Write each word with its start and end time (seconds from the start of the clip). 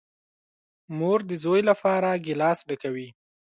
مور 0.97 1.19
ده 1.27 1.35
زوی 1.43 1.61
لپاره 1.69 2.11
گیلاس 2.25 2.59
ډکوي. 2.67 3.07